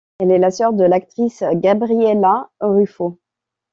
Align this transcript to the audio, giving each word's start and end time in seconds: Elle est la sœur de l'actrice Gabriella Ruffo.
Elle 0.17 0.31
est 0.31 0.39
la 0.39 0.49
sœur 0.49 0.73
de 0.73 0.83
l'actrice 0.83 1.43
Gabriella 1.53 2.49
Ruffo. 2.59 3.19